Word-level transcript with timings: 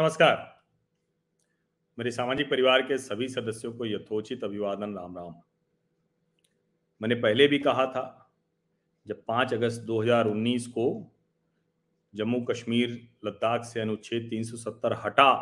नमस्कार। 0.00 0.62
मेरे 1.98 2.10
सामाजिक 2.10 2.50
परिवार 2.50 2.82
के 2.82 2.98
सभी 2.98 3.28
सदस्यों 3.28 3.72
को 3.72 3.86
यथोचित 3.86 4.44
अभिवादन, 4.44 4.94
राम 4.94 5.18
राम। 5.18 5.34
मैंने 7.02 7.14
पहले 7.14 7.48
भी 7.48 7.58
कहा 7.58 7.86
था, 7.86 8.32
जब 9.06 9.24
5 9.24 9.54
अगस्त 9.54 9.80
2019 9.80 10.66
को 10.66 11.12
जम्मू 12.14 12.40
कश्मीर 12.40 13.08
लद्दाख 13.24 13.64
से 13.64 13.80
अनुच्छेद 13.80 14.28
370 14.30 14.92
हटा 15.04 15.32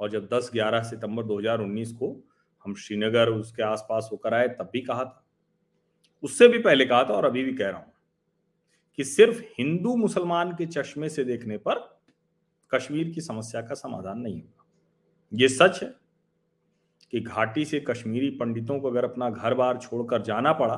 और 0.00 0.10
जब 0.10 0.26
10-11 0.26 0.82
सितंबर 0.82 1.24
2019 1.24 1.92
को 1.92 2.30
हम 2.64 2.74
श्रीनगर, 2.74 3.28
उसके 3.28 3.62
आसपास 3.62 4.08
होकर 4.12 4.34
आए, 4.34 4.48
तब 4.48 4.70
भी 4.72 4.80
कहा 4.80 5.04
था। 5.04 5.26
उससे 6.22 6.48
भी 6.48 6.58
पहले 6.58 6.84
कहा 6.84 7.04
था 7.04 7.14
और 7.14 7.24
अभी 7.24 7.44
भी 7.44 7.54
कह 7.54 7.68
रहा 7.68 7.78
हूँ 7.78 7.92
कि 8.96 9.04
सिर्फ़ 9.04 9.42
हिंदू 9.58 9.96
मुसलमान 9.96 10.52
के 10.52 10.66
चश्मे 10.66 11.08
से 11.08 11.24
देखने 11.24 11.58
पर 11.58 11.93
कश्मीर 12.74 13.10
की 13.10 13.20
समस्या 13.20 13.62
का 13.62 13.74
समाधान 13.74 14.18
नहीं 14.18 14.40
होगा। 14.42 14.64
ये 15.32 15.48
सच 15.48 15.82
है 15.82 15.94
कि 17.12 17.20
घाटी 17.20 17.64
से 17.64 17.80
कश्मीरी 17.80 18.30
पंडितों 18.30 18.80
को 18.80 18.90
अगर 18.90 19.04
अपना 19.04 19.30
घर 19.30 19.54
बार 19.54 19.78
छोड़कर 19.78 20.22
जाना 20.22 20.52
पड़ा 20.52 20.76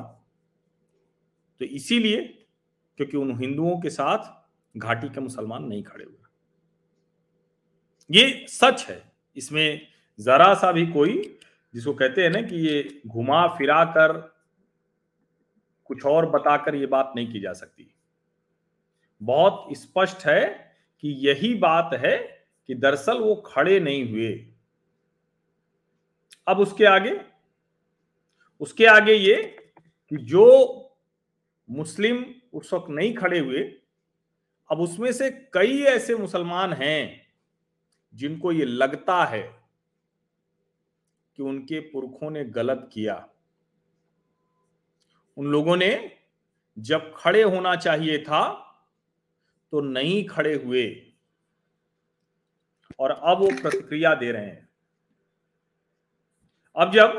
तो 1.61 1.65
इसीलिए 1.65 2.21
क्योंकि 2.97 3.17
उन 3.17 3.39
हिंदुओं 3.39 3.79
के 3.81 3.89
साथ 3.89 4.79
घाटी 4.79 5.09
के 5.09 5.21
मुसलमान 5.21 5.63
नहीं 5.63 5.83
खड़े 5.83 6.03
हुए। 6.03 6.15
ये 8.09 8.45
सच 8.49 8.85
है। 8.89 9.01
इसमें 9.37 9.87
जरा 10.19 10.53
सा 10.53 10.71
भी 10.71 10.85
कोई, 10.87 11.39
जिसको 11.73 11.93
कहते 11.93 12.23
हैं 12.23 12.29
ना 12.29 12.41
कि 12.41 12.55
ये 12.55 13.01
घुमा 13.07 13.47
फिरा 13.47 13.83
कर 13.85 14.13
कुछ 15.85 16.05
और 16.05 16.29
बताकर 16.29 16.75
ये 16.75 16.85
बात 16.85 17.13
नहीं 17.15 17.31
की 17.31 17.39
जा 17.39 17.53
सकती। 17.53 17.91
बहुत 19.21 19.67
स्पष्ट 19.71 20.25
है 20.25 20.66
कि 21.01 21.09
यही 21.09 21.55
बात 21.55 21.89
है 21.93 22.45
कि 22.67 22.75
दरअसल 22.75 23.19
वो 23.19 23.35
खड़े 23.35 23.79
नहीं 23.79 24.11
हुए। 24.11 24.47
अब 26.47 26.59
उसके 26.59 26.85
आगे 26.85 27.21
उसके 28.61 28.85
आगे 28.85 29.13
ये 29.13 29.43
कि 30.09 30.17
जो 30.17 30.83
मुस्लिम 31.69 32.25
उस 32.53 32.73
वक्त 32.73 32.89
नहीं 32.89 33.13
खड़े 33.13 33.39
हुए, 33.39 33.63
अब 34.71 34.79
उसमें 34.79 35.11
से 35.11 35.31
कई 35.53 35.81
ऐसे 35.81 36.15
मुसलमान 36.15 36.73
हैं 36.73 37.27
जिनको 38.15 38.51
ये 38.51 38.65
लगता 38.65 39.25
है 39.25 39.61
कि 41.35 41.43
उनके 41.43 41.79
पुरखों 41.79 42.31
ने 42.31 42.45
गलत 42.45 42.89
किया। 42.93 43.29
उन 45.37 45.45
लोगों 45.45 45.77
ने 45.77 46.17
जब 46.79 47.13
खड़े 47.17 47.43
होना 47.43 47.75
चाहिए 47.75 48.23
था 48.23 48.66
तो 49.73 49.81
नहीं 49.81 50.23
खड़े 50.25 50.53
हुए। 50.55 50.85
और 52.99 53.11
अब 53.11 53.39
वो 53.39 53.49
प्रतिक्रिया 53.61 54.13
दे 54.15 54.31
रहे 54.31 54.45
हैं। 54.45 54.67
अब 56.75 56.91
जब 56.93 57.13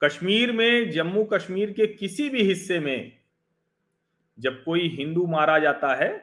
कश्मीर 0.00 0.52
में, 0.52 0.90
जम्मू 0.90 1.24
कश्मीर 1.24 1.70
के 1.72 1.86
किसी 1.86 2.28
भी 2.30 2.42
हिस्से 2.42 2.78
में 2.80 3.18
जब 4.38 4.62
कोई 4.64 4.88
हिंदू 4.88 5.26
मारा 5.26 5.58
जाता 5.58 5.94
है 5.94 6.16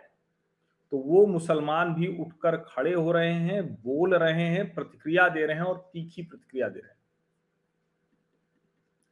तो 0.92 0.98
वो 0.98 1.26
मुसलमान 1.28 1.94
भी 1.94 2.08
उठकर 2.18 2.56
खड़े 2.60 2.94
हो 2.94 3.12
रहे 3.12 3.34
हैं, 3.34 3.64
बोल 3.76 4.14
रहे 4.16 4.44
हैं, 4.44 4.74
प्रतिक्रिया 4.74 5.28
दे 5.30 5.46
रहे 5.46 5.56
हैं 5.58 5.64
और 5.64 5.78
तीखी 5.94 6.22
प्रतिक्रिया 6.22 6.68
दे 6.70 6.80
रहे 6.80 6.90
हैं। 6.90 6.98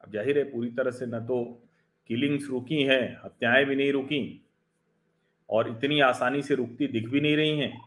अब 0.03 0.11
ज़ाहिर 0.11 0.37
है, 0.37 0.43
पूरी 0.43 0.69
तरह 0.69 0.91
से 0.91 1.05
न 1.05 1.19
तो 1.19 1.43
किलिंग्स 2.09 2.47
रुकी 2.49 2.81
हैं, 2.83 3.21
हत्याएँ 3.25 3.65
भी 3.65 3.75
नहीं 3.75 3.91
रुकी। 3.91 4.45
और 5.49 5.69
इतनी 5.69 5.99
आसानी 5.99 6.41
से 6.41 6.55
रुकती 6.55 6.87
दिख 6.87 7.09
भी 7.09 7.21
नहीं 7.21 7.37
रही 7.37 7.59
हैं। 7.59 7.81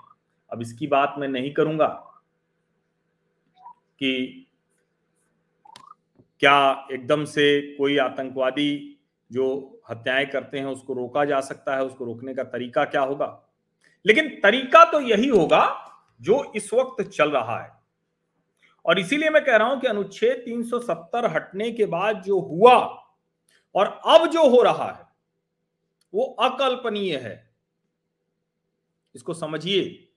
अब 0.52 0.62
इसकी 0.62 0.86
बात 0.86 1.14
मैं 1.18 1.28
नहीं 1.28 1.52
करूँगा 1.52 1.86
कि 3.98 4.42
क्या 6.40 6.86
एकदम 6.92 7.24
से 7.24 7.76
कोई 7.76 7.98
आतंकवादी 7.98 8.98
जो 9.32 9.80
हत्याएँ 9.90 10.26
करते 10.26 10.58
हैं 10.58 10.66
उसको 10.66 10.92
रोका 10.92 11.24
जा 11.24 11.40
सकता 11.40 11.76
है, 11.76 11.84
उसको 11.84 12.04
रोकने 12.04 12.34
का 12.34 12.44
तरीका 12.44 12.84
क्या 12.84 13.02
होगा? 13.02 13.48
लेकिन 14.06 14.28
तरीका 14.28 14.84
तो 14.84 15.00
यही 15.00 15.28
होगा 15.28 15.92
जो 16.20 16.52
इस 16.56 16.74
वक्त 16.74 17.02
चल 17.02 17.30
रहा 17.30 17.62
है। 17.62 17.70
और 18.84 18.98
इसीलिए 18.98 19.30
मैं 19.30 19.44
कह 19.44 19.56
रहा 19.56 19.68
हूँ 19.68 19.80
कि 19.80 19.86
अनुच्छेद 19.86 20.42
370 20.44 21.26
हटने 21.26 21.70
के 21.72 21.86
बाद 21.86 22.22
जो 22.22 22.40
हुआ 22.40 22.74
और 23.74 24.00
अब 24.06 24.26
जो 24.26 24.48
हो 24.48 24.62
रहा 24.62 24.92
है, 24.92 25.06
वो 26.14 26.24
अकल्पनीय 26.24 27.16
है। 27.16 27.45
इसको 29.16 29.34
समझिए। 29.34 30.08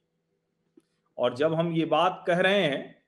और 1.17 1.35
जब 1.35 1.53
हम 1.53 1.71
ये 1.73 1.85
बात 1.85 2.23
कह 2.27 2.39
रहे 2.39 2.63
हैं 2.63 3.03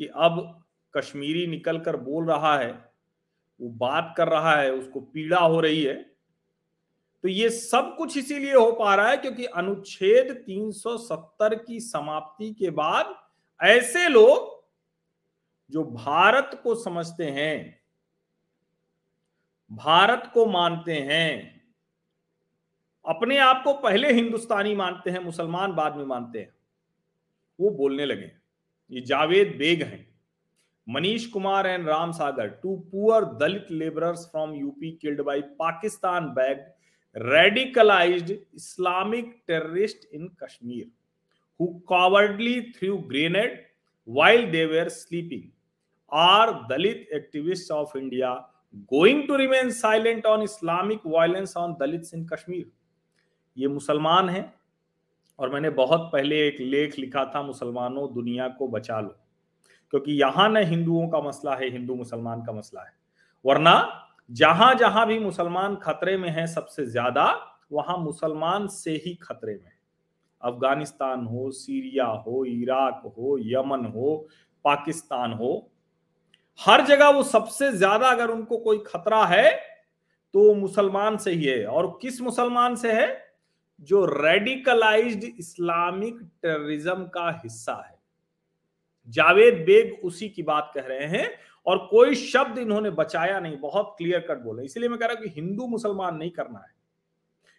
कि 0.00 0.06
अब 0.06 0.64
कश्मीरी 0.94 1.46
निकल 1.46 1.78
कर 1.78 1.96
बोल 1.96 2.26
रहा 2.26 2.56
है, 2.58 2.72
वो 3.60 3.68
बात 3.70 4.14
कर 4.16 4.28
रहा 4.28 4.54
है, 4.56 4.70
उसको 4.72 5.00
पीड़ा 5.00 5.38
हो 5.38 5.60
रही 5.60 5.82
है 5.84 5.94
तो 7.24 7.28
ये 7.28 7.48
सब 7.50 7.94
कुछ 7.98 8.16
इसीलिए 8.16 8.54
हो 8.54 8.70
पा 8.72 8.94
रहा 8.94 9.08
है 9.08 9.16
क्योंकि 9.16 9.44
अनुच्छेद 9.44 10.28
370 10.46 11.54
की 11.66 11.80
समाप्ति 11.80 12.50
के 12.54 12.70
बाद 12.70 13.14
ऐसे 13.60 14.06
लोग 14.08 14.48
जो 15.70 15.84
भारत 15.84 16.60
को 16.62 16.74
समझते 16.74 17.24
हैं, 17.24 17.80
भारत 19.70 20.30
को 20.34 20.46
मानते 20.46 20.94
हैं 21.02 21.59
अपने 23.04 23.38
आप 23.38 23.62
को 23.64 23.72
पहले 23.72 24.12
हिंदुस्तानी 24.12 24.74
मानते 24.74 25.10
हैं, 25.10 25.18
मुसलमान 25.18 25.72
बाद 25.72 25.96
में 25.96 26.04
मानते 26.04 26.38
हैं। 26.38 26.52
वो 27.60 27.70
बोलने 27.70 28.06
लगे, 28.06 28.32
ये 28.90 29.00
जावेद 29.00 29.54
बेग 29.58 29.82
हैं। 29.82 30.06
Manish 30.88 31.26
Kumar 31.26 31.66
and 31.66 31.88
Ram 31.88 32.12
Sagar 32.12 32.48
two 32.62 32.76
poor 32.92 33.24
Dalit 33.24 33.66
labourers 33.70 34.26
from 34.26 34.54
UP 34.54 34.90
killed 34.92 35.20
by 35.20 35.40
Pakistan 35.40 36.28
backed 36.28 36.64
radicalised 37.16 38.30
Islamic 38.30 39.42
terrorist 39.46 40.14
in 40.14 40.28
Kashmir 40.42 40.90
who 41.60 41.66
cowardly 41.66 42.60
threw 42.62 42.98
grenade 42.98 43.66
while 44.08 44.50
they 44.50 44.88
sleeping. 44.88 45.52
Are 46.12 46.66
dalit 46.68 47.06
activists 47.14 47.70
of 47.70 47.94
india 47.94 48.44
going 48.88 49.26
to 49.28 49.34
remain 49.34 49.70
silent 49.70 50.26
on 50.26 50.42
islamic 50.42 51.02
violence 51.04 51.54
on 51.54 51.76
dalits 51.76 52.12
in 52.12 52.26
kashmir? 52.26 52.64
ये 53.60 53.68
मुसलमान 53.68 54.28
हैं 54.28 54.52
और 55.38 55.52
मैंने 55.52 55.70
बहुत 55.72 56.08
पहले 56.12 56.46
एक 56.46 56.60
लेख 56.60 56.98
लिखा 56.98 57.24
था, 57.24 57.42
मुसलमानों 57.42 58.12
दुनिया 58.14 58.48
को 58.48 58.68
बचा 58.68 59.00
लो। 59.00 59.16
क्योंकि 59.92 60.12
यहाँ 60.12 60.48
न 60.48 60.64
हिंदुओं 60.64 61.08
का 61.08 61.20
मसला 61.20 61.54
है, 61.54 61.70
हिंदू 61.70 61.94
मुसलमान 61.94 62.42
का 62.42 62.52
मसला 62.52 62.80
है। 62.80 62.92
वरना 63.44 64.06
जहाँ 64.30 64.74
जहाँ 64.74 65.06
भी 65.06 65.18
मुसलमान 65.18 65.76
खतरे 65.76 66.16
में 66.16 66.28
है, 66.30 66.46
सबसे 66.46 66.86
ज़्यादा 66.86 67.24
वहाँ 67.72 67.96
मुसलमान 67.98 68.66
से 68.68 68.90
ही 69.06 69.14
खतरे 69.22 69.52
में 69.54 69.70
अफ़गानिस्तान 70.42 71.24
हो, 71.26 71.50
सीरिया 71.50 72.04
हो, 72.04 72.44
इराक 72.44 73.02
हो, 73.06 73.38
यमन 73.42 73.84
हो, 73.86 74.14
पाकिस्तान 74.64 75.32
हो, 75.32 75.70
हर 76.58 76.84
जगह 76.86 77.08
वो 77.08 77.22
सबसे 77.22 77.72
ज़्यादा 77.72 78.08
अगर 78.08 78.30
उनको 78.30 78.56
कोई 78.58 78.78
खतरा 78.86 79.24
है 79.26 79.50
तो 80.34 80.54
मुसलमान 80.54 81.16
से 81.16 81.30
ही 81.30 81.44
है। 81.44 81.64
और 81.66 81.86
किस 82.02 82.20
मुसलमान 82.20 82.74
से 82.76 82.92
है? 82.92 83.06
जो 83.80 84.04
रेडिकलाइज्ड 84.06 85.24
इस्लामिक 85.24 86.18
टेररिज्म 86.42 87.04
का 87.06 87.30
हिस्सा 87.44 87.74
है। 87.88 87.98
जावेद 89.08 89.54
बेग 89.66 90.04
उसी 90.04 90.28
की 90.28 90.42
बात 90.42 90.70
कह 90.74 90.86
रहे 90.86 91.06
हैं 91.08 91.30
और 91.66 91.78
कोई 91.90 92.14
शब्द 92.14 92.58
इन्होंने 92.58 92.90
बचाया 92.90 93.38
नहीं, 93.40 93.56
बहुत 93.58 93.94
क्लियर 93.98 94.20
कट 94.20 94.42
बोले। 94.42 94.64
इसलिए 94.64 94.88
मैं 94.88 94.98
कह 94.98 95.06
रहा 95.06 95.14
हूँ 95.14 95.22
कि 95.24 95.30
हिंदू 95.30 95.66
मुसलमान 95.66 96.16
नहीं 96.16 96.30
करना 96.30 96.58
है। 96.58 96.74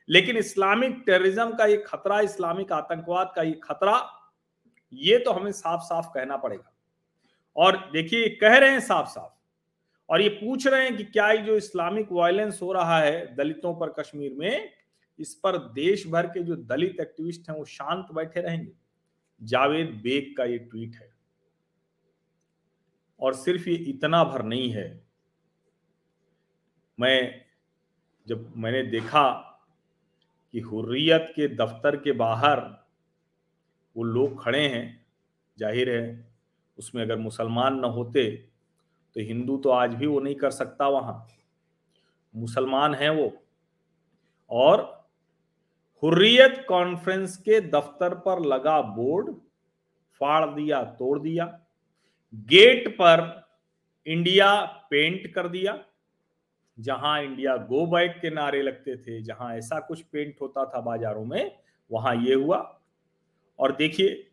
लेकिन 0.10 0.38
इस्लामिक 0.38 1.02
टेररिज्म 1.06 1.56
का 1.56 1.66
ये 1.66 1.78
खतरा 1.88 2.20
इस्लामिक 2.22 2.72
आतंकवाद 2.72 3.32
का 3.36 3.42
ये 3.42 3.60
खतरा, 3.64 4.02
ये 4.94 5.18
तो 5.18 5.32
हमें 5.32 5.52
साफ़ 5.52 5.82
साफ़ 5.82 6.06
कहना 6.06 6.38
पड़ेगा। 6.38 6.72
और 7.56 7.78
देखिए 7.94 8.30
कह 8.42 8.58
रहे 8.58 8.72
हैं 8.72 8.80
साफ़ 8.80 9.08
साफ़ 9.10 9.32
और 10.10 10.22
ये 10.22 10.30
पूछ 10.30 10.68
रहे 10.68 10.84
हैं 10.84 10.96
कि 10.98 11.04
क्या 11.04 11.30
ये 11.32 11.42
जो 11.42 11.56
इस्लामिक 11.56 12.08
वायलेंस 12.12 12.60
हो 12.62 12.72
रहा 12.74 13.00
है 13.00 13.36
दलितों 13.36 13.74
पर 13.76 13.90
कश्मीर 14.00 14.34
में 14.34 14.72
इस 15.22 15.34
पर 15.36 15.58
देश 15.74 16.06
भर 16.08 16.28
के 16.28 16.44
जो 16.44 16.56
दलित 16.56 17.00
एक्टिविस्ट 17.00 17.50
हैं 17.50 17.58
वो 17.58 17.66
शांत 17.66 18.12
बैठे 18.14 18.42
रहेंगे। 18.42 18.72
जावेद 19.42 19.90
बेग 20.04 20.36
का 20.38 20.44
ये 20.46 20.58
ट्वीट 20.60 20.96
है। 20.96 21.10
और 23.20 23.34
सिर्फ़ 23.34 23.70
ये 23.70 23.76
इतना 23.76 24.24
भर 24.24 24.44
नहीं 24.44 24.70
है। 24.70 24.88
मैं 26.98 27.42
जब 28.28 28.54
मैंने 28.58 28.84
देखा 28.84 29.30
कि 30.54 30.60
हुर्रियत 30.60 31.32
के 31.36 31.48
दफ्तर 31.56 31.96
के 31.96 32.12
बाहर 32.12 32.60
वो 33.96 34.04
लोग 34.04 34.44
खड़े 34.44 34.68
हैं, 34.68 35.06
ज़ाहिर 35.58 35.90
है 35.90 36.30
उसमें 36.78 37.02
अगर 37.04 37.18
मुसलमान 37.18 37.80
न 37.80 37.86
होते 37.86 38.30
तो 39.16 39.22
हिंदू 39.22 39.58
तो 39.58 39.70
आज 39.70 39.94
भी 39.96 40.08
वो 40.08 40.20
नहीं 40.20 40.36
कर 40.36 40.52
सकता 40.52 40.88
वहाँ। 40.88 41.28
मुसलमान 42.34 42.96
हैं 42.96 43.10
वो। 43.10 43.32
और 44.50 45.01
हुर्रियत 46.04 46.66
कॉन्फ्रेंस 46.68 47.38
के 47.38 47.60
दफ्तर 47.62 48.14
पर 48.16 48.40
लगा 48.46 48.80
बोर्ड, 48.82 49.32
फाड़ 50.22 50.46
दिया, 50.46 50.82
तोड़ 50.84 51.20
दिया, 51.20 51.46
गेट 52.50 52.88
पर 52.96 53.22
इंडिया 54.08 54.54
पेंट 54.92 55.34
कर 55.34 55.48
दिया, 55.48 55.78
जहाँ 56.78 57.22
इंडिया 57.24 57.56
गो 57.58 57.86
बैक 57.86 58.18
के 58.22 58.30
नारे 58.30 58.62
लगते 58.62 58.96
थे, 58.98 59.22
जहाँ 59.22 59.54
ऐसा 59.56 59.80
कुछ 59.80 60.02
पेंट 60.02 60.36
होता 60.42 60.66
था 60.66 60.82
बाजारों 60.82 61.26
में, 61.26 61.52
वहाँ 61.92 62.16
ये 62.16 62.34
हुआ। 62.34 62.58
और 63.60 63.76
देखिए, 63.76 64.28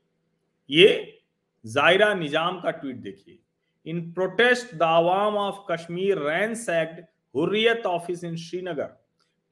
ये 0.70 1.20
जायरा 1.64 2.12
निज़ाम 2.14 2.60
का 2.60 2.70
ट्वीट 2.70 2.96
देखिए। 2.96 3.38
In 3.86 4.00
protest 4.12 4.74
the 4.74 4.82
awam 4.82 5.36
of 5.36 5.60
Kashmir 5.70 6.18
ransacked 6.18 7.04
Hurriyat 7.34 7.86
office 7.86 8.24
in 8.24 8.36
Srinagar 8.36 8.96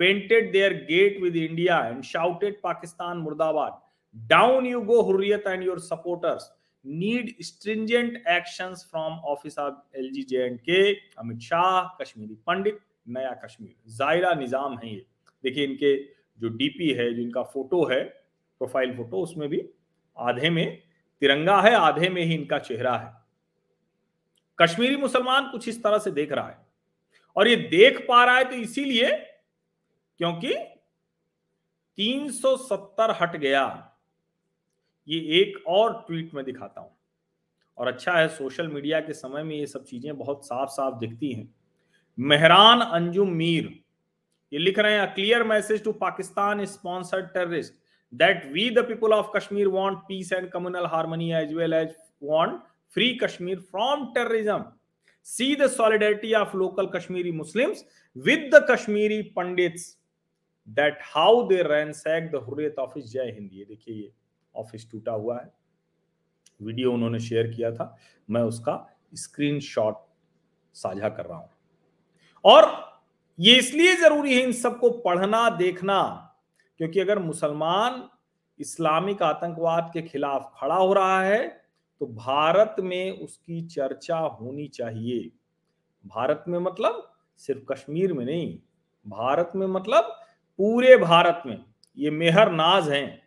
painted 0.01 0.53
their 0.53 0.73
gate 0.75 1.21
with 1.21 1.37
India 1.37 1.77
and 1.87 2.05
shouted 2.05 2.63
Pakistan 2.63 3.25
Murdabad. 3.25 3.75
Down 4.17 4.65
you 4.65 4.83
go, 4.83 5.05
Hurriyat 5.05 5.47
and 5.47 5.63
your 5.63 5.79
supporters. 5.79 6.51
Need 6.85 7.37
stringent 7.41 8.19
actions 8.27 8.85
from 8.85 9.15
Office 9.25 9.57
of 9.57 9.75
LG 9.95 10.27
J&K, 10.29 10.95
Amit 11.19 11.41
Shah 11.43 11.97
Kashmiri 12.01 12.35
Pandit 12.47 12.79
नया 13.09 13.33
कश्मीर 13.45 13.75
जायरा 13.97 14.33
निज़ाम 14.35 14.79
है 14.83 14.91
ये 14.91 15.05
देखिए 15.45 15.65
इनके 15.65 15.97
जो 16.41 16.49
DP 16.57 16.91
है 16.99 17.13
जो 17.15 17.23
इनका 17.23 17.43
photo 17.55 17.85
है 17.91 18.03
प्रोफ़ाइल 18.61 18.95
फ़ोटो 18.97 19.23
उसमें 19.23 19.49
भी 19.49 19.63
आधे 20.17 20.51
में 20.51 20.67
तिरंगा 21.23 21.61
है 21.63 21.75
आधे 21.77 22.09
में 22.09 22.23
ही 22.23 22.35
इनका 22.35 22.59
चेहरा 22.59 22.97
है 22.97 23.13
कश्मीरी 24.59 24.97
मुसलमान 24.97 25.49
कुछ 25.53 25.69
इस 25.69 25.83
तरह 25.83 25.99
से 25.99 26.11
देख 26.11 26.33
रहा 26.33 26.49
है 26.49 26.59
और 27.37 27.49
ये 27.49 27.57
देख 27.71 28.05
पा 28.09 28.25
रहा 28.25 28.37
है 28.37 28.45
तो 28.51 28.57
इसीलिए 28.57 29.11
क्योंकि 30.21 30.55
370 31.99 33.17
हट 33.21 33.37
गया। 33.37 33.93
ये 35.09 35.19
एक 35.41 35.63
और 35.69 35.93
ट्वीट 36.07 36.35
में 36.35 36.45
दिखाता 36.45 36.81
हूँ। 36.81 36.91
और 37.79 37.87
अच्छा 37.87 38.13
है, 38.13 38.29
सोशल 38.29 38.69
मीडिया 38.69 39.01
के 39.01 39.13
समय 39.13 39.43
में 39.43 39.57
ये 39.57 39.67
सब 39.67 39.85
चीज़ें 39.85 40.17
बहुत 40.19 40.47
साफ़ 40.47 40.71
साफ़ 40.71 40.99
दिखती 40.99 41.33
हैं। 41.33 41.49
मेहरान 42.19 42.81
अंजुम 42.81 43.31
मीर, 43.31 43.69
ये 44.53 44.59
लिख 44.59 44.79
रहे 44.79 44.99
हैं 44.99 45.13
clear 45.15 45.43
message 45.45 45.83
to 45.85 45.93
Pakistan 45.93 46.65
sponsored 46.65 47.27
terrorist 47.27 47.75
that 48.13 48.45
we 48.53 48.69
the 48.71 48.79
people 48.79 49.13
of 49.13 49.31
Kashmir 49.37 49.69
want 49.69 49.99
peace 49.99 50.33
and 50.33 50.49
communal 50.51 50.87
harmony 50.87 51.33
as 51.33 51.53
well 51.55 51.73
as 51.73 51.95
want 52.23 52.59
free 52.95 53.13
Kashmir 53.23 53.59
from 53.61 54.05
terrorism 54.15 54.65
see 55.27 55.55
the 55.57 55.67
solidarity 55.67 56.33
of 56.35 56.57
local 56.57 56.87
Kashmiri 56.87 57.33
Muslims 57.33 57.85
with 58.17 58.51
the 58.55 58.67
Kashmiri 58.71 59.21
Pandits 59.37 59.96
that 60.69 60.99
how 61.05 61.43
they 61.49 61.63
ransack 61.63 62.31
the 62.31 62.43
Hurriyat 62.45 62.79
office 62.79 63.05
Jai 63.05 63.31
Hind. 63.31 63.51
ये 63.53 63.65
देखिए, 63.65 63.95
ये 63.95 64.13
office 64.55 64.91
टूटा 64.91 65.13
हुआ 65.13 65.39
है। 65.39 65.53
Video 66.61 66.93
उन्होंने 66.93 67.21
share 67.21 67.47
किया 67.47 67.71
था। 67.71 67.97
मैं 68.29 68.43
उसका 68.43 68.87
स्क्रीनशॉट 69.15 70.05
साझा 70.75 71.09
कर 71.09 71.27
रहा 71.27 71.39
हूँ। 71.39 71.51
और 72.45 72.71
ये 73.39 73.57
इसलिए 73.59 73.95
ज़रूरी 73.97 74.35
है 74.35 74.43
इन 74.43 74.53
सबको 74.53 74.91
पढ़ना, 74.91 75.49
देखना, 75.51 76.03
क्योंकि 76.81 77.01
अगर 77.01 77.19
मुसलमान 77.19 78.09
इस्लामिक 78.61 79.23
आतंकवाद 79.23 79.91
के 79.95 80.03
खिलाफ 80.03 80.53
खड़ा 80.57 80.75
हो 80.75 80.93
रहा 80.93 81.23
है 81.23 81.47
तो 82.01 82.07
भारत 82.07 82.77
में 82.81 83.19
उसकी 83.19 83.61
चर्चा 83.67 84.19
होनी 84.19 84.67
चाहिए। 84.69 85.31
भारत 86.05 86.45
में 86.49 86.59
मतलब 86.59 87.03
सिर्फ़ 87.41 87.65
कश्मीर 87.73 88.13
में 88.13 88.25
नहीं। 88.25 88.59
भारत 89.07 89.53
में 89.57 89.67
मतलब 89.67 90.17
पूरे 90.59 90.97
भारत 90.97 91.43
में 91.47 91.59
ये 91.99 92.11
मेहर 92.11 92.51
नाज 92.53 92.89
हैं। 92.91 93.23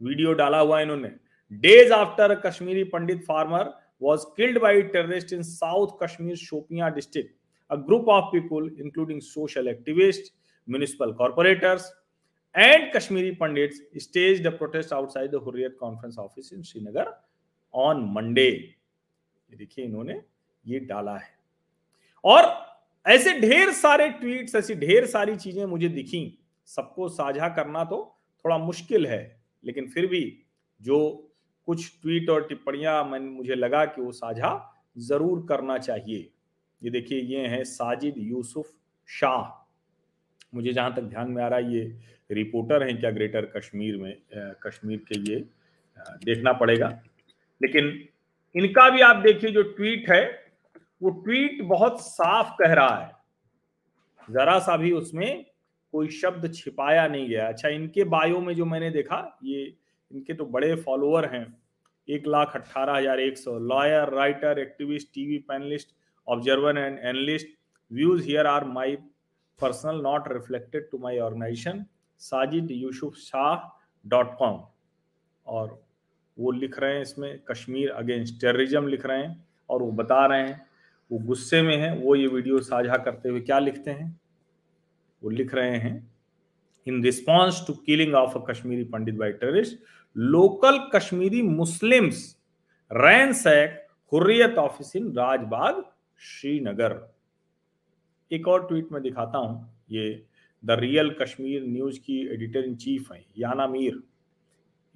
वीडियो 0.00 0.32
डाला 0.32 0.58
हुआ 0.58 0.80
इन्होंने। 0.80 1.08
Days 1.52 1.92
after 1.92 2.34
Kashmiri 2.40 2.84
Pandit 2.84 3.24
farmer 3.24 3.72
was 4.02 4.24
killed 4.36 4.58
by 4.58 4.82
terrorist 4.82 5.32
in 5.32 5.42
south 5.42 5.96
Kashmir 6.02 6.36
Shopian 6.36 6.88
district 6.90 7.34
a 7.70 7.76
group 7.86 8.08
of 8.08 8.24
people 8.32 8.74
including 8.80 9.20
social 9.22 9.68
activist 9.68 10.32
municipal 10.68 11.12
corporators 11.12 11.92
and 12.54 12.92
Kashmiri 12.94 13.30
Pandit 13.36 13.72
stage 13.98 14.42
the 14.46 14.52
protest 14.58 14.92
outside 14.92 15.30
the 15.30 15.42
Hurriyat 15.44 15.76
conference 15.80 16.18
office 16.18 16.52
in 16.52 16.62
Srinagar 16.62 17.12
on 17.74 18.04
Monday 18.14 18.50
देखिए 19.50 19.84
इन्होंने 19.84 20.20
ये 20.64 20.78
डाला 20.80 21.16
है। 21.16 21.32
और 22.24 22.42
ऐसे 23.06 23.38
ढेर 23.40 23.70
सारे 23.72 24.08
tweets 24.10 24.54
ऐसी 24.54 24.74
ढेर 24.76 25.06
सारी 25.06 25.34
चीज़ें 25.36 25.64
मुझे 25.66 25.88
दिखी। 25.88 26.38
सबको 26.68 27.08
साझा 27.08 27.48
करना 27.48 27.84
तो 27.84 27.96
थोड़ा 28.44 28.56
मुश्किल 28.58 29.06
है, 29.06 29.40
लेकिन 29.64 29.88
फिर 29.88 30.06
भी 30.06 30.22
जो 30.80 30.98
कुछ 31.68 31.90
ट्वीट 32.02 32.30
और 32.30 32.46
टिप्पणियाँ 32.48 33.02
मैं 33.04 33.18
मुझे 33.20 33.54
लगा 33.54 33.84
कि 33.86 34.02
वो 34.02 34.12
साझा 34.12 34.52
ज़रूर 35.00 35.44
करना 35.48 35.76
चाहिए। 35.78 36.30
ये 36.82 36.90
देखिए, 36.90 37.20
ये 37.20 37.46
हैं 37.46 37.62
साजिद 37.64 38.14
यूसुफ 38.18 38.72
शाह। 39.08 39.52
मुझे 40.54 40.72
जहाँ 40.72 40.94
तक 40.94 41.02
ध्यान 41.02 41.30
में 41.30 41.42
आ 41.42 41.48
रहा 41.48 41.58
है, 41.58 41.74
ये 41.74 41.98
रिपोर्टर 42.30 42.82
हैं 42.82 42.98
क्या 43.00 43.10
ग्रेटर 43.10 43.46
कश्मीर 43.56 43.96
में 43.96 44.16
कश्मीर 44.66 44.98
के 45.08 45.18
ये 45.22 45.36
देखना 46.24 46.52
पड़ेगा। 46.54 46.88
लेकिन 47.60 47.92
इनका 48.54 48.88
भी 48.90 49.00
आप 49.02 49.16
देखिए, 49.16 49.50
जो 49.50 49.62
ट्वीट 49.62 50.10
है 50.10 50.22
वो 51.04 51.10
ट्वीट 51.22 51.62
बहुत 51.68 52.00
साफ़ 52.02 52.54
कह 52.58 52.72
रहा 52.74 52.96
है। 52.96 53.10
जरा 54.28 54.58
सा 54.58 54.76
भी 54.76 54.92
उसमें 54.92 55.44
कोई 55.94 56.08
शब्द 56.12 56.52
छिपाया 56.54 57.06
नहीं 57.08 57.28
गया। 57.28 57.48
अच्छा 57.48 57.68
इनके 57.70 58.04
बायो 58.06 58.40
में 58.40 58.54
जो 58.54 58.64
मैंने 58.66 58.90
देखा, 58.90 59.38
ये 59.44 59.64
इनके 60.10 60.34
तो 60.34 60.44
बड़े 60.46 60.74
फॉलोअर 60.76 61.26
हैं। 61.34 61.46
एक 62.08 62.26
लाख 62.26 62.56
अट्ठारह 62.56 62.96
हज़ार 62.96 63.20
एक 63.20 63.38
सौ। 63.38 63.58
Lawyer 63.60 64.14
writer 64.14 64.58
activist 64.58 65.08
TV 65.14 65.38
panelist 65.48 65.94
observer 66.28 66.78
and 66.78 66.98
analyst 67.04 67.48
views 67.90 68.24
here 68.24 68.46
are 68.46 68.64
my 68.70 68.96
personal 69.60 70.00
not 70.02 70.32
reflected 70.32 70.90
to 70.90 70.98
my 70.98 71.18
organisation 71.20 71.84
Sajid 72.20 72.70
Yusuf 72.72 73.14
Shah 73.18 73.70
dot 74.04 74.36
com 74.38 74.60
और 75.46 75.82
वो 76.36 76.50
लिख 76.52 76.78
रहे 76.78 76.94
हैं 76.94 77.02
इसमें 77.02 77.38
कश्मीर 77.50 77.90
अगेंस्ट 77.92 78.40
टेररिज्म 78.40 78.88
लिख 78.88 79.06
रहे 79.06 79.22
हैं 79.22 79.44
और 79.70 79.82
वो 79.82 79.90
बता 79.94 80.24
रहे 80.26 80.42
हैं 80.42 80.62
वो 81.10 81.18
गुस्से 81.18 81.60
में 81.62 81.76
है, 81.76 81.96
वो 81.98 82.14
ये 82.16 82.26
वीडियो 82.26 82.58
साझा 82.60 82.96
करते 82.96 83.28
हुए 83.28 83.40
क्या 83.40 83.58
लिखते 83.58 83.90
हैं? 83.90 84.20
वो 85.22 85.30
लिख 85.30 85.54
रहे 85.54 85.76
हैं, 85.78 86.12
in 86.86 87.02
response 87.04 87.62
to 87.66 87.72
killing 87.86 88.14
of 88.14 88.38
a 88.38 88.44
Kashmiri 88.48 88.84
Pandit 88.84 89.14
by 89.14 89.32
terrorist, 89.32 89.78
local 90.16 90.78
Kashmiri 90.94 91.42
Muslims 91.42 92.36
ransack 93.32 93.80
Hurriyat 94.12 94.58
office 94.58 94.94
in 94.96 95.10
Rajbagh 95.12 95.82
Srinagar. 96.20 96.98
एक 98.30 98.48
और 98.48 98.66
ट्वीट 98.66 98.92
में 98.92 99.00
दिखाता 99.02 99.38
हूँ, 99.38 99.68
ये 99.90 100.24
द 100.62 100.76
रियल 100.80 101.10
कश्मीर 101.20 101.62
न्यूज़ 101.62 101.98
की 102.00 102.20
एडिटर 102.34 102.64
इन 102.64 102.74
चीफ 102.76 103.12
है, 103.12 103.24
याना 103.38 103.66
मीर। 103.66 104.02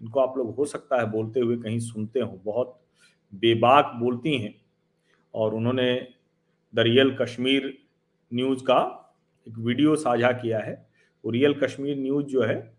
इनको 0.01 0.21
आप 0.21 0.37
लोग 0.39 0.55
हो 0.57 0.65
सकता 0.67 1.01
है 1.01 1.11
बोलते 1.11 1.41
हुए 1.41 1.57
कहीं 1.57 1.79
सुनते 1.81 2.21
हो, 2.21 2.41
बहुत 2.45 2.79
बेबाक 3.33 3.93
बोलती 3.97 4.37
हैं। 4.39 4.55
और 5.35 5.55
उन्होंने 5.55 6.09
द 6.75 6.79
रियल 6.79 7.17
कश्मीर 7.21 7.79
न्यूज़ 8.35 8.63
का 8.63 9.05
एक 9.49 9.59
वीडियो 9.59 9.97
साझा 9.97 10.33
किया 10.33 10.59
है। 10.59 10.89
रियल 11.27 11.55
कश्मीर 11.55 11.97
न्यूज़ 11.97 12.27
जो 12.27 12.43
है, 12.43 12.77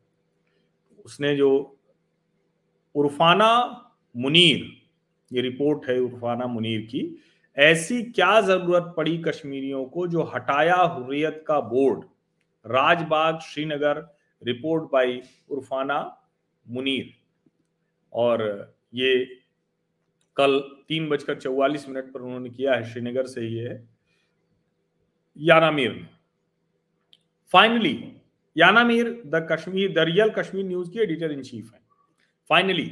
उसने 1.05 1.35
जो 1.35 1.79
उर्फाना 2.95 3.85
मुनीर, 4.17 4.81
ये 5.33 5.41
रिपोर्ट 5.41 5.89
है 5.89 5.99
उर्फाना 5.99 6.47
मुनीर 6.47 6.81
की, 6.81 7.23
ऐसी 7.57 8.03
क्या 8.03 8.41
ज़रूरत 8.41 8.93
पड़ी 8.97 9.17
कश्मीरियों 9.17 9.85
को 9.85 10.07
जो 10.07 10.23
हटाया 10.23 10.75
हुर्रियत 10.75 11.45
का 11.47 11.59
board? 11.59 12.03
Rajbagh 12.65 13.39
Srinagar 13.39 14.15
report 14.43 14.91
by 14.91 15.21
Urfana 15.49 16.21
Munir. 16.69 17.13
और 18.13 18.73
ये 18.93 19.38
कल 20.39 20.59
तीन 20.89 21.09
बजकर 21.09 21.39
चौवालीस 21.39 21.87
मिनट 21.89 22.13
पर 22.13 22.21
उन्होंने 22.21 22.49
किया 22.49 22.73
है 22.73 22.83
श्रीनगर 22.91 23.25
से 23.27 23.41
ही 23.41 23.57
है 23.57 23.75
Yana Mir 25.37 25.93
finally 27.53 27.93
Yana Mir 28.55 29.11
the 29.25 29.47
Kashmir 29.51 29.93
the 29.93 30.05
real 30.09 30.29
Kashmir 30.39 30.65
news 30.65 30.89
की 30.91 30.99
एडिटर 31.03 31.31
इन 31.31 31.43
चीफ 31.43 31.73
है 31.73 31.81
finally 32.49 32.89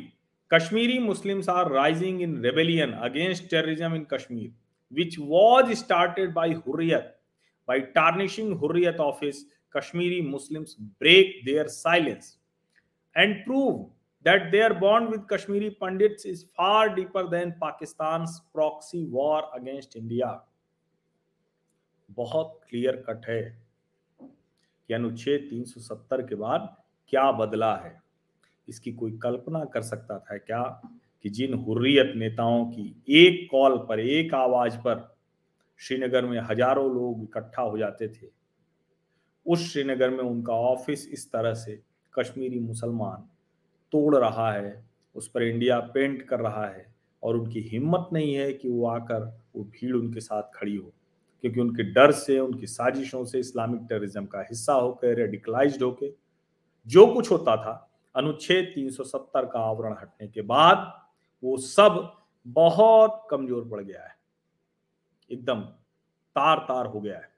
Kashmiri 0.51 0.99
Muslims 0.99 1.49
are 1.49 1.71
rising 1.71 2.21
in 2.21 2.37
rebellion 2.43 2.91
against 3.09 3.49
terrorism 3.49 3.95
in 3.95 4.05
Kashmir 4.13 4.53
which 4.91 5.17
was 5.19 5.77
started 5.77 6.33
by 6.33 6.53
Hurriyat. 6.53 7.11
By 7.67 7.81
tarnishing 7.81 8.57
Hurriyat 8.57 8.99
office, 8.99 9.43
Kashmiri 9.73 10.21
Muslims 10.21 10.75
break 10.75 11.45
their 11.45 11.67
silence 11.67 12.37
and 13.15 13.43
prove 13.45 13.89
that 14.27 14.51
their 14.51 14.73
bond 14.73 15.09
with 15.09 15.27
Kashmiri 15.27 15.69
Pandits 15.81 16.25
is 16.25 16.43
far 16.55 16.93
deeper 16.95 17.21
than 17.33 17.55
Pakistan's 17.61 18.41
proxy 18.53 19.05
war 19.05 19.43
against 19.57 19.95
India. 19.95 20.31
बहुत 22.09 22.59
clear 22.69 22.95
cut 23.09 23.27
है 23.29 23.41
कि 24.21 24.93
अनुच्छेद 24.93 25.47
370 25.51 26.27
के 26.29 26.35
बाद 26.35 26.75
क्या 27.09 27.31
बदला 27.31 27.75
है 27.75 27.95
इसकी 28.69 28.91
कोई 28.93 29.11
कल्पना 29.23 29.63
कर 29.73 29.81
सकता 29.81 30.19
था 30.19 30.37
क्या 30.37 30.61
कि 31.23 31.29
जिन 31.29 31.53
हुर्रियत 31.53 32.13
नेताओं 32.15 32.65
की 32.65 33.03
एक 33.09 33.47
कॉल 33.51 33.77
पर, 33.89 33.99
एक 33.99 34.33
आवाज़ 34.33 34.77
पर 34.77 35.17
श्रीनगर 35.79 36.25
में 36.25 36.39
हज़ारों 36.39 36.89
लोग 36.95 37.23
इकट्ठा 37.23 37.61
हो 37.61 37.77
जाते 37.77 38.07
थे, 38.07 38.27
उस 39.45 39.73
श्रीनगर 39.73 40.09
में 40.09 40.23
उनका 40.23 40.53
ऑफ़िस 40.53 41.07
इस 41.07 41.31
तरह 41.31 41.53
से, 41.53 41.79
कश्मीरी 42.19 42.59
मुसलमान 42.59 43.27
तोड़ 43.93 44.15
रहा 44.15 44.51
है, 44.51 44.85
उस 45.15 45.27
पर 45.27 45.43
इंडिया 45.43 45.79
पेंट 45.93 46.21
कर 46.21 46.39
रहा 46.39 46.65
है 46.67 46.85
और 47.23 47.37
उनकी 47.37 47.61
हिम्मत 47.61 48.09
नहीं 48.13 48.33
है 48.33 48.51
कि 48.53 48.69
वो 48.69 48.85
आकर 48.87 49.23
वो 49.55 49.63
भीड़ 49.65 49.95
उनके 49.95 50.19
साथ 50.19 50.51
खड़ी 50.55 50.75
हो, 50.75 50.91
क्योंकि 51.43 51.59
उनके 51.59 51.83
डर 51.83 52.11
से, 52.11 52.39
उनकी 52.39 52.67
साजिशों 52.67 53.23
से 53.25 53.39
इस्लामिक 53.39 53.81
टेररिज्म 53.89 54.25
का 54.25 54.41
हिस्सा 54.41 54.73
होकर 54.73 55.15
रेडिकलाइज 55.15 55.81
होकर, 55.81 56.13
जो 56.87 57.05
कुछ 57.07 57.31
होता 57.31 57.55
था, 57.57 57.83
अनुच्छेद 58.15 58.71
370 58.75 59.45
का 59.45 59.59
आवरण 59.61 59.93
हटने 59.93 60.27
के 60.27 60.41
बाद 60.43 60.91
वो 61.43 61.57
सब 61.59 62.13
बहुत 62.45 63.27
कमज़ोर 63.31 63.67
पड़ 63.69 63.81
गया 63.81 64.03
है, 64.03 64.15
एकदम 65.29 65.61
तार 66.35 66.57
तार 66.67 66.85
हो 66.85 66.99
गया 67.01 67.17
है। 67.17 67.29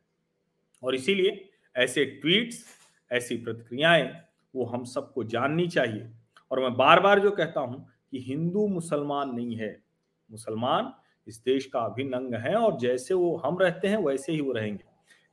और 0.83 0.95
इसीलिए 0.95 1.49
ऐसे 1.75 2.05
ट्वीट्स 2.21 2.63
ऐसी 3.11 3.37
प्रतिक्रियाएँ, 3.37 4.11
वो 4.53 4.65
हम 4.65 4.83
सबको 4.85 5.23
जाननी 5.25 5.67
चाहिए। 5.69 6.09
और 6.51 6.59
मैं 6.59 6.73
बार 6.73 6.99
बार 6.99 7.19
जो 7.19 7.31
कहता 7.31 7.59
हूँ 7.59 7.89
कि 8.11 8.19
हिंदू 8.19 8.67
मुसलमान 8.67 9.29
नहीं 9.29 9.55
है। 9.55 9.83
मुसलमान 10.31 10.93
इस 11.27 11.43
देश 11.45 11.65
का 11.65 11.79
अभिन्न 11.79 12.13
अंग 12.13 12.33
है 12.33 12.55
और 12.55 12.79
जैसे 12.79 13.13
वो 13.13 13.37
हम 13.37 13.57
रहते 13.57 13.87
हैं, 13.87 13.97
वैसे 13.97 14.31
ही 14.31 14.41
वो 14.41 14.51
रहेंगे। 14.51 14.83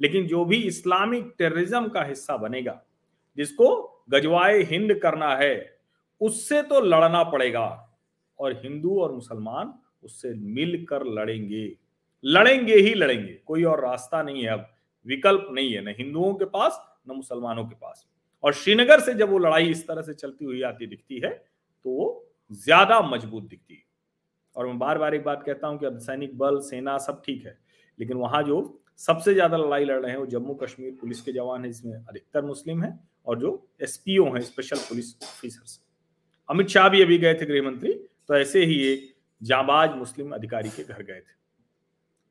लेकिन 0.01 0.27
जो 0.27 0.45
भी 0.45 0.57
इस्लामिक 0.57 1.35
टेररिज्म 1.39 1.89
का 1.89 2.03
हिस्सा 2.03 2.37
बनेगा, 2.37 2.83
जिसको 3.37 3.93
गजवाए 4.11 4.63
हिंद 4.63 4.95
करना 4.95 5.37
है, 5.37 5.79
उससे 6.21 6.63
तो 6.63 6.81
लड़ना 6.81 7.23
पड़ेगा। 7.23 7.83
और 8.39 8.53
हिंदू 8.53 9.01
और 9.01 9.13
मुसलमान 9.13 9.75
उससे 10.05 10.35
मिलकर 10.35 11.05
लड़ेंगे। 11.05 11.77
लड़ेंगे 12.25 12.75
ही 12.75 12.95
लड़ेंगे। 12.95 13.33
कोई 13.33 13.65
और 13.65 13.81
रास्ता 13.81 14.23
नहीं 14.23 14.43
है 14.43 14.51
अब। 14.51 14.71
विकल्प 15.07 15.49
नहीं 15.51 15.73
है। 15.73 15.85
न 15.85 15.89
हिंदुओं 15.89 16.35
के 16.35 16.45
पास, 16.45 16.99
न 17.09 17.13
मुसलमानों 17.13 17.65
के 17.65 17.75
पास। 17.75 18.07
और 18.47 18.53
श्रीनगर 18.55 19.01
से 19.01 19.15
जब 19.15 19.31
वो 19.31 19.39
लड़ाई 19.39 19.71
इस 19.71 19.87
तरह 19.87 20.03
से 20.03 20.15
चलती 20.15 20.45
हुई 20.45 20.63
आती 20.65 20.87
दिखती 20.87 21.21
है 21.21 21.31
तो 21.31 21.91
वो 21.91 22.07
ज़्यादा 22.55 23.01
मज़बूत 23.03 23.43
दिखती 23.45 23.75
है। 23.75 23.83
और 24.57 24.67
मैं 24.67 24.79
बार 24.79 24.99
बार 24.99 25.15
एक 25.15 25.25
बात 25.25 25.43
कहता 25.47 25.67
हूँ 25.67 25.79
कि 25.79 25.87
अब 25.87 25.99
सैनिक 26.01 26.37
बल, 26.39 26.61
सेना 26.61 26.97
सब 26.99 27.23
ठीक 27.27 27.47
है, 27.47 27.59
लेकिन 27.99 28.17
वहाँ 28.17 28.43
जो 28.43 28.83
सबसे 29.01 29.35
ज़्यादा 29.35 29.57
लड़ाई 29.57 29.85
लड़ 29.85 30.01
रहे 30.01 30.11
हैं 30.11 30.19
वो 30.19 30.27
जम्मू 30.29 30.55
कश्मीर 30.57 30.97
पुलिस 31.01 31.21
के 31.23 31.33
जवान 31.33 31.65
है 31.65 31.71
इसमें 31.71 31.95
अधिकतर 31.95 32.45
मुस्लिम 32.45 32.83
है 32.83 32.99
और 33.27 33.39
जो 33.41 33.51
एसपीओ 33.83 34.25
हैं, 34.27 34.41
special 34.43 34.79
police 34.79 35.15
officers. 35.25 35.81
Amit 36.49 36.69
Shah 36.69 36.89
भी 36.89 37.03
अभी 37.03 37.19
गए 37.19 37.35
थे 37.35 37.47
गृह 37.47 37.63
मंत्री 37.63 37.93
तो 37.93 38.37
ऐसे 38.37 38.65
ही 38.65 38.81
एक 38.85 39.15
जाबाज 39.43 39.97
मुस्लिम 39.97 40.31
अधिकारी 40.35 40.71
के 40.71 40.83
घर 40.85 41.03
गए 41.03 41.21
थे। 41.21 41.35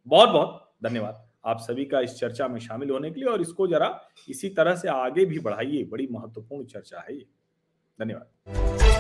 बहुत 0.08 0.30
बहुत 0.30 0.72
धन्यवाद। 0.84 1.25
आप 1.46 1.60
सभी 1.60 1.86
का 1.86 2.00
इस 2.02 2.16
चर्चा 2.16 2.48
में 2.48 2.60
शामिल 2.60 2.90
होने 2.90 3.12
के 3.12 3.20
लिए 3.20 3.30
और 3.30 3.42
इसको 3.42 3.68
जरा 3.68 4.02
इसी 4.30 4.50
तरह 4.50 4.76
से 4.76 4.88
आगे 4.88 5.26
भी 5.26 5.40
बढ़ाइए। 5.40 5.84
बड़ी 5.84 6.08
महत्वपूर्ण 6.12 6.66
चर्चा 6.66 7.00
है 7.00 7.16
ये। 7.16 7.26
धन्यवाद। 8.00 8.95